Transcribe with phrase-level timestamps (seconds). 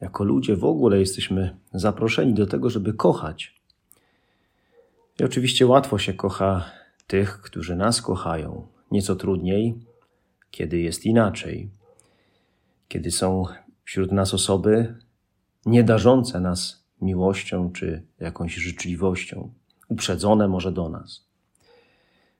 [0.00, 3.60] jako ludzie w ogóle jesteśmy zaproszeni do tego, żeby kochać.
[5.20, 6.70] I oczywiście łatwo się kocha
[7.06, 8.66] tych, którzy nas kochają.
[8.90, 9.74] Nieco trudniej,
[10.50, 11.70] kiedy jest inaczej.
[12.88, 13.44] Kiedy są
[13.84, 14.94] wśród nas osoby
[15.66, 19.52] niedarzące nas miłością czy jakąś życzliwością,
[19.88, 21.24] uprzedzone może do nas.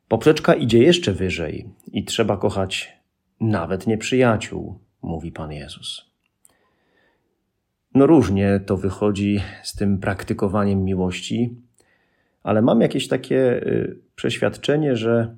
[0.09, 2.93] Poprzeczka idzie jeszcze wyżej i trzeba kochać
[3.41, 6.10] nawet nieprzyjaciół, mówi Pan Jezus.
[7.95, 11.57] No różnie to wychodzi z tym praktykowaniem miłości,
[12.43, 15.37] ale mam jakieś takie y, przeświadczenie, że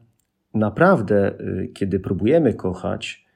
[0.55, 3.27] naprawdę, y, kiedy próbujemy kochać,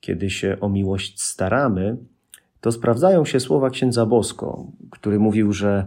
[0.00, 1.96] kiedy się o miłość staramy,
[2.60, 5.86] to sprawdzają się słowa księdza Bosko, który mówił, że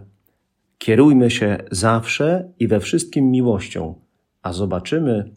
[0.78, 3.96] kierujmy się zawsze i we wszystkim miłością,
[4.42, 5.32] a zobaczymy,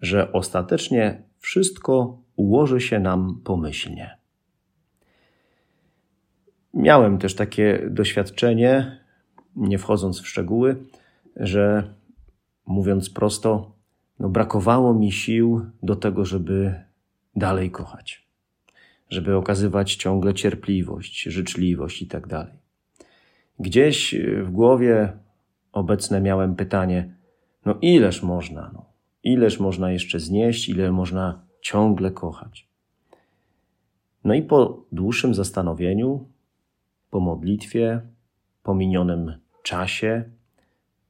[0.00, 4.15] że ostatecznie wszystko ułoży się nam pomyślnie.
[6.76, 9.00] Miałem też takie doświadczenie,
[9.56, 10.76] nie wchodząc w szczegóły,
[11.36, 11.94] że
[12.66, 13.72] mówiąc prosto,
[14.18, 16.74] no brakowało mi sił do tego, żeby
[17.36, 18.28] dalej kochać,
[19.10, 22.54] żeby okazywać ciągle cierpliwość, życzliwość i tak dalej.
[23.58, 25.12] Gdzieś w głowie
[25.72, 27.14] obecne miałem pytanie,
[27.64, 28.84] no ileż można, no,
[29.22, 32.68] ileż można jeszcze znieść, ile można ciągle kochać.
[34.24, 36.35] No i po dłuższym zastanowieniu,
[37.10, 38.00] po modlitwie,
[38.62, 40.24] po minionym czasie,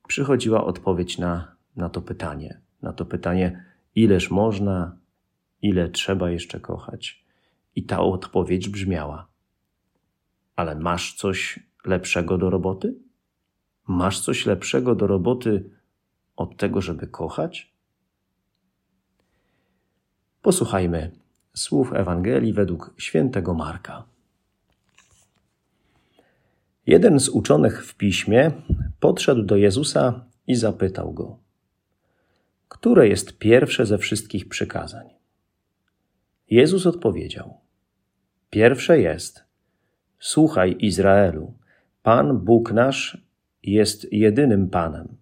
[0.09, 2.61] przychodziła odpowiedź na, na to pytanie.
[2.83, 3.65] Na to pytanie,
[3.95, 4.97] ileż można,
[5.63, 7.25] ile trzeba jeszcze kochać.
[7.77, 9.27] I ta odpowiedź brzmiała:
[10.57, 12.95] Ale masz coś lepszego do roboty?
[13.87, 15.71] Masz coś lepszego do roboty
[16.37, 17.75] od tego, żeby kochać?
[20.43, 21.11] Posłuchajmy
[21.55, 24.05] słów Ewangelii według świętego Marka.
[26.87, 28.51] Jeden z uczonych w piśmie
[29.01, 31.39] podszedł do Jezusa i zapytał go:
[32.69, 35.07] Które jest pierwsze ze wszystkich przykazań?
[36.51, 37.55] Jezus odpowiedział:
[38.51, 39.45] Pierwsze jest:
[40.19, 41.55] Słuchaj Izraelu,
[42.03, 43.27] Pan Bóg nasz
[43.63, 45.17] jest jedynym Panem.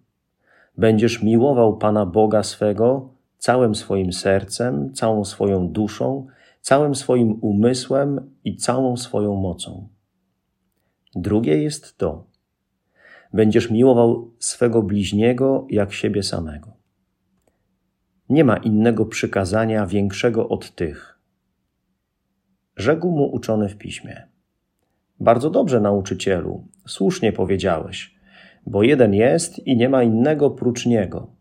[0.77, 6.27] Będziesz miłował Pana Boga swego całym swoim sercem, całą swoją duszą,
[6.61, 9.94] całym swoim umysłem i całą swoją mocą.
[11.15, 12.27] Drugie jest to:
[13.33, 16.73] będziesz miłował swego bliźniego jak siebie samego.
[18.29, 21.19] Nie ma innego przykazania większego od tych.
[22.77, 24.27] Rzekł mu uczony w piśmie.
[25.19, 28.15] Bardzo dobrze, nauczycielu, słusznie powiedziałeś,
[28.65, 31.35] bo jeden jest i nie ma innego prócz niego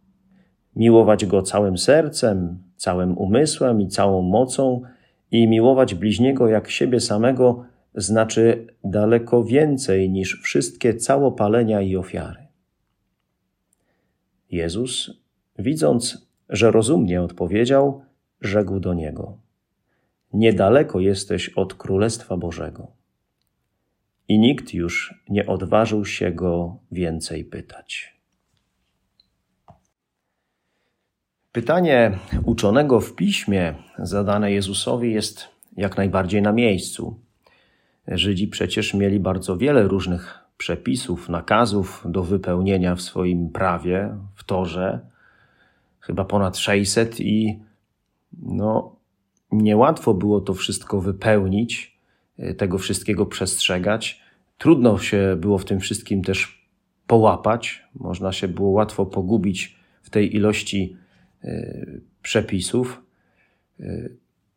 [0.76, 4.82] miłować Go całym sercem, całym umysłem i całą mocą
[5.30, 12.46] i miłować bliźniego jak siebie samego znaczy daleko więcej niż wszystkie całopalenia i ofiary.
[14.50, 15.10] Jezus,
[15.58, 18.04] widząc, że rozumnie odpowiedział,
[18.40, 19.38] rzekł do niego:
[20.32, 22.92] Niedaleko jesteś od Królestwa Bożego.
[24.28, 28.14] I nikt już nie odważył się go więcej pytać.
[31.52, 37.23] Pytanie uczonego w piśmie zadane Jezusowi jest jak najbardziej na miejscu.
[38.08, 45.00] Żydzi przecież mieli bardzo wiele różnych przepisów, nakazów do wypełnienia w swoim prawie, w torze,
[46.00, 47.58] chyba ponad 600 i
[48.42, 48.96] no,
[49.52, 51.98] niełatwo było to wszystko wypełnić,
[52.56, 54.20] tego wszystkiego przestrzegać.
[54.58, 56.68] Trudno się było w tym wszystkim też
[57.06, 60.96] połapać, można się było łatwo pogubić w tej ilości
[61.44, 63.02] Y, przepisów.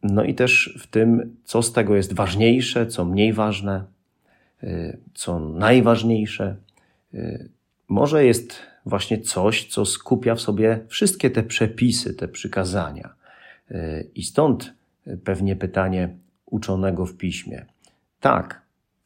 [0.03, 3.85] Y, no i też w tym, co z tego jest ważniejsze, co mniej ważne,
[4.63, 6.55] y, co najważniejsze.
[7.88, 13.13] Może jest właśnie coś, co skupia w sobie wszystkie te przepisy, te przykazania.
[14.15, 14.73] I stąd
[15.23, 16.09] pewnie pytanie
[16.45, 17.65] uczonego w piśmie.
[18.19, 18.61] Tak,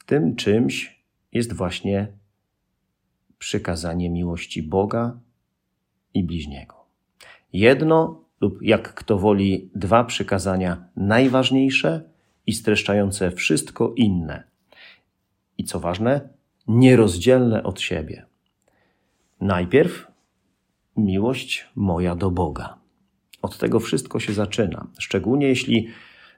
[0.06, 1.00] tym czymś
[1.32, 2.08] jest właśnie
[3.38, 5.18] przykazanie miłości Boga
[6.14, 6.76] i bliźniego.
[7.54, 12.04] Jedno lub jak kto woli, dwa przykazania najważniejsze
[12.48, 14.44] i streszczające wszystko inne.
[15.58, 16.30] i co ważne,
[16.68, 18.26] nierozdzielne od siebie.
[19.42, 20.08] Najpierw
[20.98, 22.78] miłość moja do Boga.
[23.42, 25.88] Od tego wszystko się zaczyna, szczególnie jeśli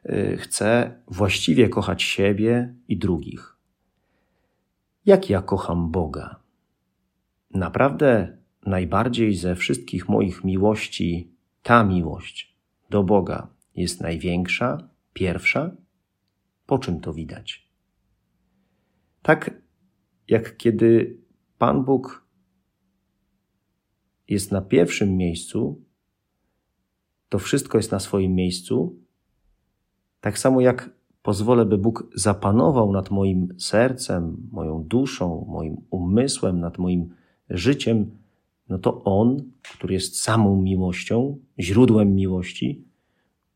[0.05, 3.55] y, chcę właściwie kochać siebie i drugich.
[5.05, 6.35] Jak ja kocham Boga?
[7.51, 11.32] Naprawdę najbardziej ze wszystkich moich miłości
[11.63, 12.57] ta miłość
[12.89, 15.75] do Boga jest największa, pierwsza?
[16.65, 17.69] Po czym to widać?
[19.21, 19.61] Tak
[20.27, 21.17] jak kiedy
[21.57, 22.27] Pan Bóg
[24.27, 25.81] jest na pierwszym miejscu,
[27.29, 28.99] to wszystko jest na swoim miejscu,
[30.21, 30.89] tak samo jak
[31.21, 37.15] pozwolę, by Bóg zapanował nad moim sercem, moją duszą, moim umysłem, nad moim
[37.49, 38.17] życiem,
[38.69, 39.51] no to On,
[39.83, 42.83] który jest samą miłością, źródłem miłości,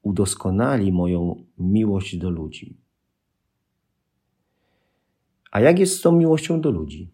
[0.02, 2.78] udoskonali moją miłość do ludzi.
[5.52, 7.10] A jak jest z tą miłością do ludzi?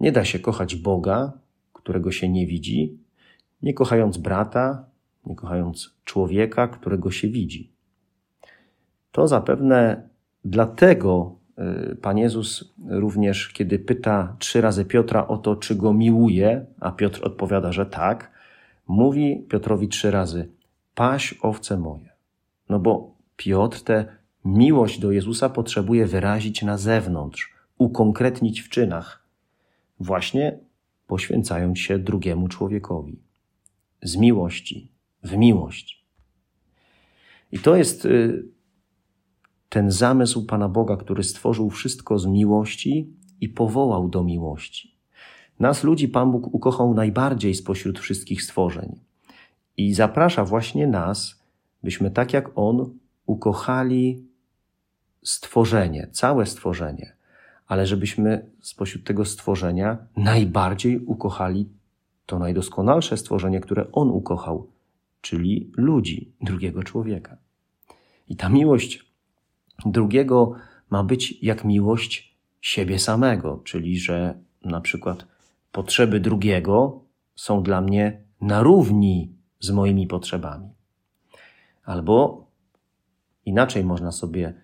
[0.00, 1.32] Nie da się kochać Boga,
[1.72, 2.98] którego się nie widzi,
[3.62, 4.90] nie kochając brata,
[5.26, 7.72] nie kochając człowieka, którego się widzi.
[9.12, 10.08] To zapewne
[10.44, 11.38] dlatego
[12.02, 17.24] Pan Jezus również, kiedy pyta trzy razy Piotra o to, czy go miłuje, a Piotr
[17.24, 18.30] odpowiada, że tak,
[18.88, 20.48] mówi Piotrowi trzy razy:
[20.94, 22.12] Paś owce moje.
[22.68, 24.04] No bo Piotr tę
[24.44, 29.24] miłość do Jezusa potrzebuje wyrazić na zewnątrz, ukonkretnić w czynach,
[30.00, 30.58] właśnie
[31.06, 33.18] poświęcając się drugiemu człowiekowi.
[34.02, 36.04] Z miłości w miłość.
[37.52, 38.44] I to jest y,
[39.72, 43.08] ten zamysł Pana Boga, który stworzył wszystko z miłości
[43.40, 44.94] i powołał do miłości.
[45.60, 49.00] Nas, ludzi, Pan Bóg ukochał najbardziej spośród wszystkich stworzeń
[49.76, 51.42] i zaprasza właśnie nas,
[51.82, 54.24] byśmy tak jak On ukochali
[55.22, 57.12] stworzenie, całe stworzenie,
[57.66, 61.68] ale żebyśmy spośród tego stworzenia najbardziej ukochali
[62.26, 64.66] to najdoskonalsze stworzenie, które On ukochał,
[65.20, 67.36] czyli ludzi, drugiego człowieka.
[68.28, 69.11] I ta miłość
[69.86, 70.52] drugiego
[70.90, 74.34] ma być jak miłość siebie samego, czyli że
[74.64, 75.26] na przykład
[75.72, 80.68] potrzeby drugiego są dla mnie na równi z moimi potrzebami.
[81.84, 82.46] Albo
[83.44, 84.54] inaczej można sobie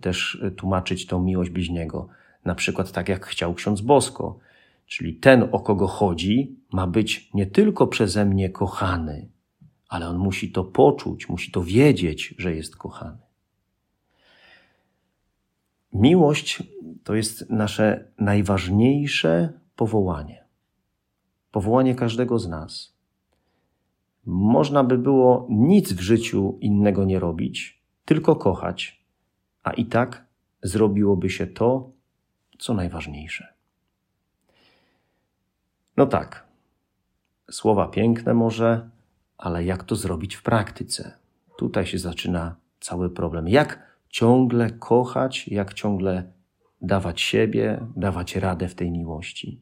[0.00, 2.08] też tłumaczyć tą miłość bliźniego.
[2.44, 4.38] Na przykład tak jak chciał ksiądz Bosko,
[4.86, 9.28] czyli ten, o kogo chodzi, ma być nie tylko przeze mnie kochany,
[9.88, 13.27] ale on musi to poczuć, musi to wiedzieć, że jest kochany.
[15.92, 16.62] Miłość
[17.04, 20.44] to jest nasze najważniejsze powołanie.
[21.50, 22.98] Powołanie każdego z nas.
[24.26, 29.04] Można by było nic w życiu innego nie robić, tylko kochać,
[29.62, 30.26] a i tak
[30.62, 31.90] zrobiłoby się to,
[32.58, 33.54] co najważniejsze.
[35.96, 36.46] No tak,
[37.50, 38.90] słowa piękne może,
[39.38, 41.18] ale jak to zrobić w praktyce?
[41.58, 43.48] Tutaj się zaczyna cały problem.
[43.48, 46.32] Jak ciągle kochać, jak ciągle
[46.82, 49.60] dawać siebie, dawać radę w tej miłości?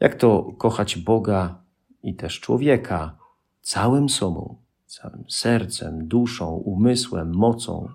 [0.00, 1.62] Jak to kochać Boga
[2.02, 3.18] i też człowieka
[3.62, 4.56] całym sobą,
[4.86, 7.88] całym sercem, duszą, umysłem, mocą?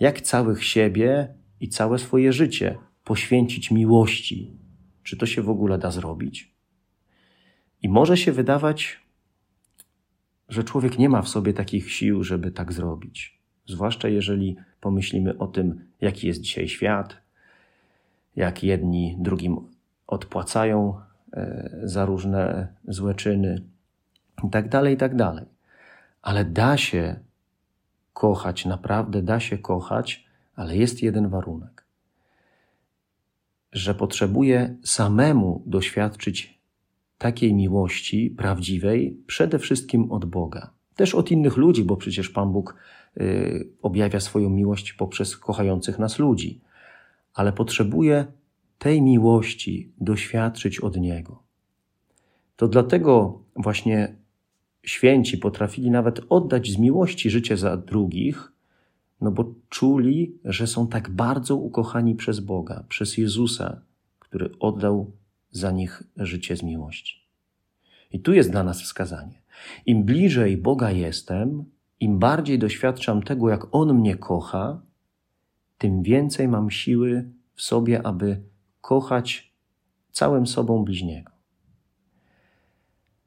[0.00, 4.50] Jak całych siebie i całe swoje życie poświęcić miłości?
[5.02, 6.54] Czy to się w ogóle da zrobić?
[7.82, 9.00] I może się wydawać
[10.50, 13.39] że człowiek nie ma w sobie takich sił, żeby tak zrobić.
[13.70, 17.16] Zwłaszcza jeżeli pomyślimy o tym, jaki jest dzisiaj świat,
[18.36, 19.56] jak jedni drugim
[20.06, 21.00] odpłacają
[21.32, 23.62] e, za różne złe czyny,
[24.44, 25.12] i tak dalej, i tak.
[26.22, 27.20] Ale da się
[28.12, 30.24] kochać, naprawdę da się kochać,
[30.56, 31.84] ale jest jeden warunek.
[33.72, 36.60] Że potrzebuje samemu doświadczyć
[37.18, 40.70] takiej miłości prawdziwej przede wszystkim od Boga.
[41.00, 42.74] Też od innych ludzi, bo przecież Pan Bóg
[43.20, 46.60] y, objawia swoją miłość poprzez kochających nas ludzi.
[47.34, 48.26] Ale potrzebuje
[48.78, 51.42] tej miłości doświadczyć od Niego.
[52.56, 54.16] To dlatego właśnie
[54.82, 58.52] święci potrafili nawet oddać z miłości życie za drugich,
[59.20, 63.80] no bo czuli, że są tak bardzo ukochani przez Boga, przez Jezusa,
[64.18, 65.12] który oddał
[65.50, 67.26] za nich życie z miłości.
[68.12, 69.39] I tu jest dla nas wskazanie.
[69.86, 71.64] Im bliżej Boga jestem,
[72.00, 74.82] im bardziej doświadczam tego, jak On mnie kocha,
[75.78, 78.42] tym więcej mam siły w sobie, aby
[78.80, 79.52] kochać
[80.12, 81.30] całym sobą bliźniego.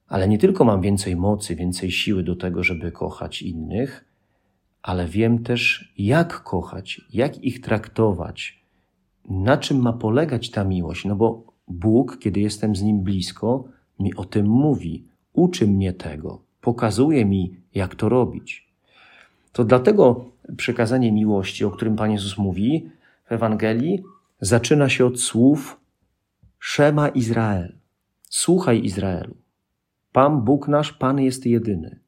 [0.08, 4.06] Ale nie tylko mam więcej mocy, więcej siły do tego, żeby kochać innych,
[4.82, 8.63] ale wiem też, jak kochać, jak ich traktować,
[9.30, 11.06] na czym ma polegać ta miłość.
[11.06, 13.66] No bo Bóg, kiedy jestem z nim blisko,
[14.00, 18.68] mi o tym mówi, uczy mnie tego, pokazuje mi, jak to robić.
[19.52, 20.25] To dlatego
[20.58, 22.90] przekazanie miłości, o którym Pan Jezus mówi
[23.25, 24.04] w Ewangelii,
[24.42, 25.80] zaczyna się od słów
[26.60, 27.75] Szema Izrael.
[28.30, 29.36] Słuchaj Izraelu.
[30.12, 32.00] Pan Bóg nasz, Pan jest jedyny.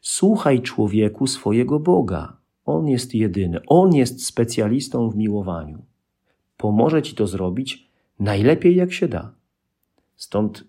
[0.00, 2.36] Słuchaj człowieku swojego Boga.
[2.64, 3.60] On jest jedyny.
[3.66, 5.82] On jest specjalistą w miłowaniu.
[6.56, 9.32] Pomoże ci to zrobić najlepiej jak się da.
[10.16, 10.64] Stąd,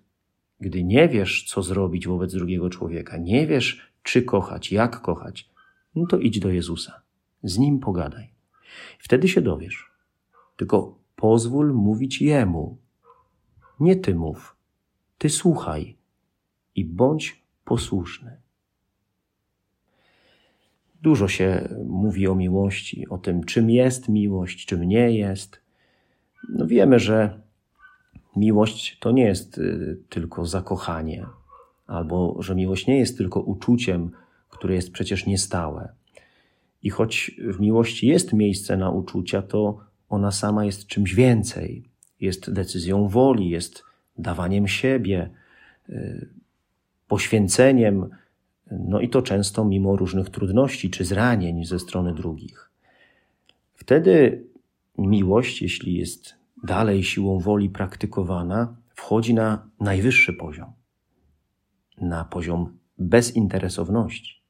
[0.61, 5.49] gdy nie wiesz, co zrobić wobec drugiego człowieka, nie wiesz, czy kochać, jak kochać,
[5.95, 7.01] no to idź do Jezusa.
[7.43, 8.29] Z nim pogadaj.
[8.99, 9.91] Wtedy się dowiesz.
[10.55, 12.77] Tylko pozwól mówić Jemu.
[13.79, 14.55] Nie ty mów.
[15.17, 15.95] Ty słuchaj
[16.75, 18.37] i bądź posłuszny.
[21.01, 25.61] Dużo się mówi o miłości, o tym, czym jest miłość, czym nie jest.
[26.49, 27.41] No wiemy, że
[28.35, 31.25] miłość to nie jest y, tylko zakochanie,
[31.87, 34.11] albo że miłość nie jest tylko uczuciem,
[34.49, 35.89] które jest przecież niestałe.
[36.83, 41.83] I choć w miłości jest miejsce na uczucia, to ona sama jest czymś więcej.
[42.19, 43.83] Jest decyzją woli, jest
[44.17, 45.29] dawaniem siebie,
[45.89, 46.29] y,
[47.07, 48.09] poświęceniem,
[48.71, 52.69] no i to często mimo różnych trudności czy zranień ze strony drugich.
[53.75, 54.43] Wtedy
[54.97, 60.71] miłość, jeśli jest dalej siłą woli praktykowana, wchodzi na najwyższy poziom,
[62.01, 64.41] na poziom bezinteresowności.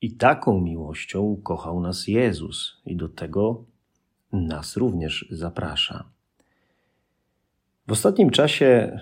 [0.00, 3.64] I taką miłością kochał nas Jezus, i do tego
[4.32, 6.04] nas również zaprasza.
[7.86, 9.00] W ostatnim czasie,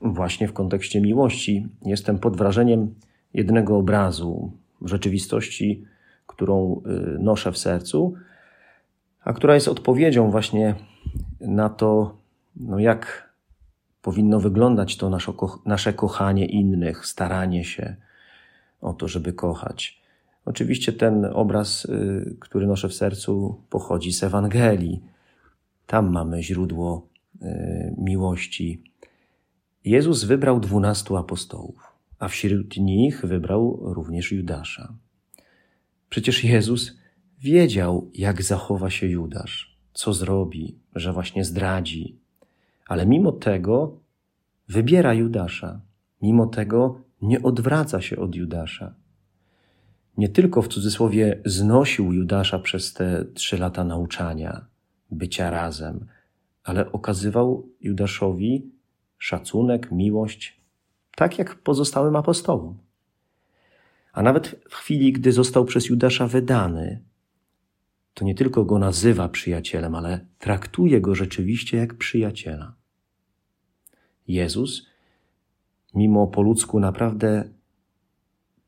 [0.00, 2.94] właśnie w kontekście miłości, jestem pod wrażeniem
[3.34, 4.52] jednego obrazu
[4.84, 5.84] rzeczywistości,
[6.26, 8.14] którą y, noszę w sercu,
[9.24, 10.74] a która jest odpowiedzią właśnie
[11.46, 12.18] na to,
[12.56, 13.32] no jak
[14.02, 15.32] powinno wyglądać to nasze,
[15.66, 17.96] nasze kochanie innych, staranie się
[18.80, 20.02] o to, żeby kochać.
[20.44, 25.02] Oczywiście ten obraz, y, który noszę w sercu, pochodzi z Ewangelii.
[25.86, 27.08] Tam mamy źródło
[27.42, 28.82] y, miłości.
[29.84, 34.94] Jezus wybrał dwunastu apostołów, a wśród nich wybrał również Judasza.
[36.08, 36.96] Przecież Jezus
[37.40, 42.18] wiedział, jak zachowa się Judasz, co zrobi, że właśnie zdradzi,
[42.86, 44.00] ale mimo tego
[44.68, 45.80] wybiera Judasza.
[46.22, 48.94] Mimo tego nie odwraca się od Judasza
[50.16, 54.66] nie tylko w cudzysłowie znosił Judasza przez te trzy lata nauczania,
[55.10, 56.06] bycia razem,
[56.64, 58.70] ale okazywał Judaszowi
[59.18, 60.60] szacunek, miłość,
[61.16, 62.78] tak jak pozostałym apostołom.
[64.12, 67.02] A nawet w chwili, gdy został przez Judasza wydany,
[68.14, 72.74] to nie tylko go nazywa przyjacielem, ale traktuje go rzeczywiście jak przyjaciela.
[74.28, 74.86] Jezus,
[75.94, 77.48] mimo po ludzku naprawdę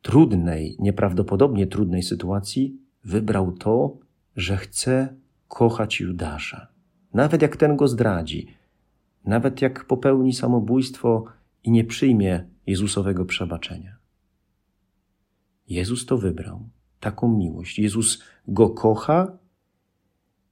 [0.03, 3.99] trudnej, nieprawdopodobnie trudnej sytuacji, wybrał to,
[4.37, 5.15] że chce
[5.49, 6.69] kochać Judasza.
[7.15, 8.47] Nawet jak ten go zdradzi,
[9.25, 11.25] nawet jak popełni samobójstwo
[11.65, 13.97] i nie przyjmie Jezusowego przebaczenia.
[15.69, 16.69] Jezus to wybrał,
[17.05, 17.79] taką miłość.
[17.79, 19.39] Jezus go kocha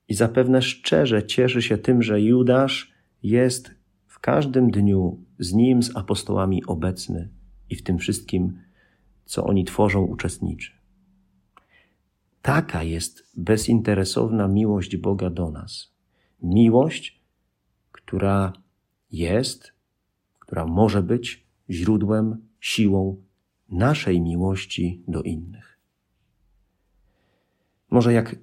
[0.09, 2.93] i zapewne szczerze cieszy się tym, że Judasz
[3.23, 3.75] jest
[4.07, 7.29] w każdym dniu z nim, z apostołami obecny
[7.71, 8.59] i w tym wszystkim
[9.25, 10.73] co oni tworzą, uczestniczy.
[12.43, 15.93] Taka jest bezinteresowna miłość Boga do nas.
[16.43, 17.23] Miłość,
[17.93, 18.53] która
[19.11, 19.73] jest,
[20.39, 23.23] która może być źródłem, siłą
[23.69, 25.72] naszej miłości do innych.
[27.93, 28.37] Może jak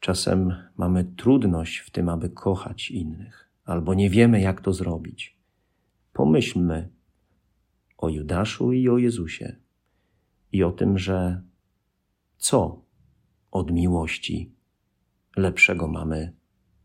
[0.00, 5.38] czasem mamy trudność w tym, aby kochać innych, albo nie wiemy, jak to zrobić,
[6.12, 6.88] pomyślmy
[7.98, 9.56] o Judaszu i o Jezusie
[10.52, 11.42] i o tym, że
[12.36, 12.82] co
[13.50, 14.52] od miłości
[15.36, 16.32] lepszego mamy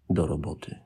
[0.10, 0.80] do roboty.